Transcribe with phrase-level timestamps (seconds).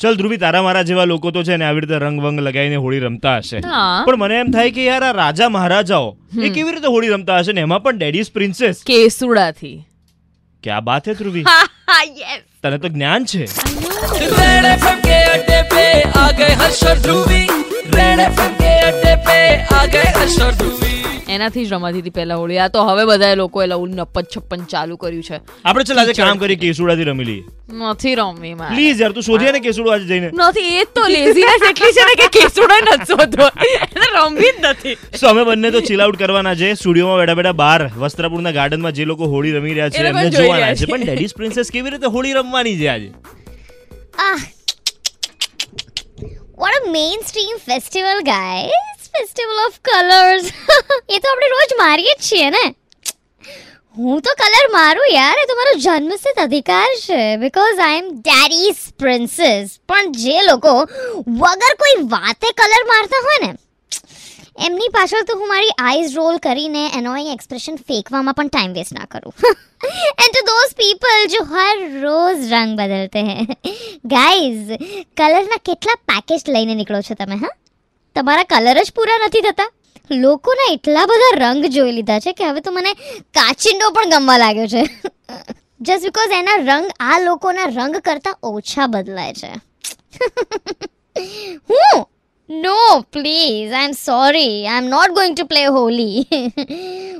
[0.00, 3.01] ચલ ધ્રુવી તારા મારા જેવા લોકો તો છે ને આવી રીતે રંગ વંગ લગાવીને હોળી
[3.01, 6.07] રમતા હશે હા પણ મને એમ થાય કે યાર આ રાજા મહારાજાઓ
[6.41, 9.75] એ કેવી રીતે હોળી રમતા હશે ને એમાં પણ ડેડીઝ પ્રિન્સેસ કેસુડાથી
[10.63, 11.45] ક્યાં બાત હે ધ્રુવી
[12.17, 13.45] યસ તને તો જ્ઞાન છે
[14.31, 15.85] रेड एफएम के अड्डे पे
[16.15, 17.43] आ गए हर्ष और ध्रुवी
[17.93, 19.39] रेड एफएम के अड्डे पे
[19.75, 20.89] आ गए हर्ष और ध्रुवी
[21.31, 22.57] એનાથી જ રમાતી હતી પહેલા હોળી.
[22.57, 25.39] આ તો હવે બધા લોકોએ લવું નપ્પન છપ્પન ચાલુ કર્યું છે.
[25.65, 27.43] આપણે ચાલ આજે કામ કરી કેસુડાથી રમી લઈએ.
[27.71, 28.75] નથી રમવી મારે.
[28.75, 30.31] પ્લીઝ યાર તું શોધી ને કેસુડો આજે જઈને.
[30.33, 33.47] નથી એ તો લેઝીનેસ એટલી છે ને કે કેસુડો નથી શોધવો.
[34.15, 34.93] રમવી જ નથી.
[34.93, 36.73] સો અમે બંને તો ચીલ આઉટ કરવાના છે.
[36.73, 40.85] સ્ટુડિયોમાં બેઠા બેઠા બહાર વસ્ત્રાપુરના ગાર્ડનમાં જે લોકો હોળી રમી રહ્યા છે એમને જોવાના છે.
[40.85, 40.85] છે.
[40.85, 43.11] પણ ડેડીસ પ્રિન્સેસ કેવી રીતે હોળી રમવાની છે આજે?
[44.11, 44.39] Ah.
[46.61, 48.90] What a mainstream festival, guys.
[49.31, 50.47] Festival of colours
[51.07, 52.63] એ તો આપણે રોજ મારીએ જ છીએ ને.
[53.97, 57.19] હું તો કલર મારું યાર, એ તો મારો જન્મસિદ્ધ અધિકાર છે.
[57.43, 60.73] Because I am daddy's princess પણ જે લોકો
[61.43, 63.51] વગર કોઈ વાતે કલર મારતા હોય ને,
[64.67, 69.09] એમની પાછળ તો હું મારી આઈઝ રોલ કરીને એનોઈંગ એક્સપ્રેશન ફેંકવામાં પણ ટાઈમ વેસ્ટ ના
[69.15, 69.33] કરું.
[70.23, 73.47] એન્ડ ટુ ધોઝ પીપલ જો હર રોજ રંગ બદલતે હે.
[74.17, 74.77] ગાઈઝ
[75.17, 77.55] કલરના કેટલા પેકેજ લઈને નીકળો છો તમે, હા?
[78.15, 79.69] તમારા કલર જ પૂરા નથી થતા?
[80.11, 82.93] લોકોના એટલા બધા રંગ જોઈ લીધા છે કે હવે તો મને
[83.37, 84.83] કાચિંડો પણ ગમવા લાગ્યો છે.
[85.81, 89.51] જસ્ટ બિકોઝ એના રંગ આ લોકોના રંગ કરતાં ઓછા બદલાય છે.
[91.69, 92.05] હું?
[92.49, 96.27] No please I am sorry I am not going to play Holi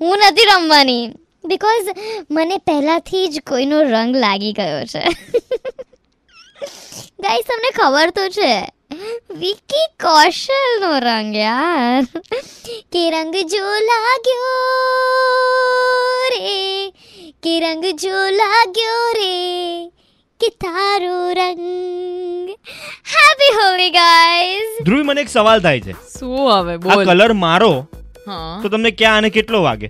[0.00, 1.08] હું નથી રમવાની.
[1.44, 1.88] બિકોઝ
[2.30, 5.02] મને પહેલાંથી જ કોઈનો રંગ લાગી ગયો છે.
[7.20, 8.73] ગાઈસ તમને ખબર તો છે.
[9.34, 12.04] વિકી કૌશલનો રંગ યાર
[12.92, 14.50] કે રંગ જો લાગ્યો
[16.34, 16.52] રે
[17.42, 19.32] કે રંગ જો લાગ્યો રે
[20.40, 22.54] કે તારો રંગ
[23.10, 27.74] હેપી હોલી ગાઈસ ધ્રુવ મને એક સવાલ થાય છે શું હવે આ બોલ કલર મારો
[28.26, 29.88] હા તો તમને ક્યાં અને કેટલો વાગે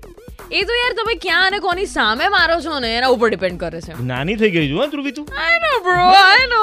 [0.53, 3.81] એ તો યાર તમે ક્યાં અને કોની સામે મારો છો ને એના ઉપર ડિપેન્ડ કરે
[3.83, 6.63] છે નાની થઈ ગઈ છું ધ્રુવી તું I know bro I know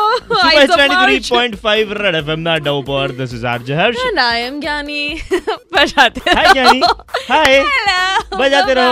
[0.64, 5.04] It's 93.5 Red FM ના ડવ પર This is RJ Harsh and I am Gyani.
[5.76, 6.36] બજાતે રહો.
[6.40, 6.82] Hi Gyani.
[7.32, 7.52] Hi.
[7.70, 8.02] Hello.
[8.42, 8.90] બજાતે રહો.